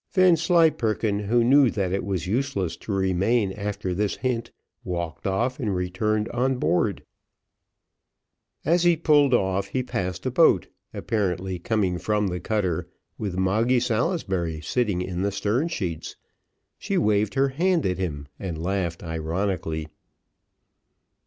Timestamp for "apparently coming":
10.91-11.99